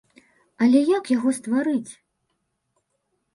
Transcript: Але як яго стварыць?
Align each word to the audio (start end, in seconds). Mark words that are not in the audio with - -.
Але 0.65 0.79
як 0.97 1.11
яго 1.17 1.33
стварыць? 1.39 1.91